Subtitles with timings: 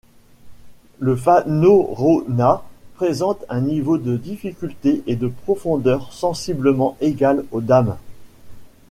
[0.99, 2.63] Le fanorona
[2.95, 7.97] présente un niveau de difficulté et de profondeur sensiblement égal aux dames.